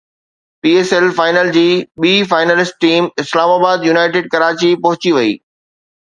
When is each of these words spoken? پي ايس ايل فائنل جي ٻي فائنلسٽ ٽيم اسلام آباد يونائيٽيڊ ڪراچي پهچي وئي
پي 0.61 0.69
ايس 0.77 0.91
ايل 0.95 1.03
فائنل 1.17 1.49
جي 1.57 1.65
ٻي 2.05 2.13
فائنلسٽ 2.31 2.79
ٽيم 2.85 3.09
اسلام 3.25 3.51
آباد 3.57 3.85
يونائيٽيڊ 3.89 4.31
ڪراچي 4.37 4.71
پهچي 4.87 5.13
وئي 5.19 5.37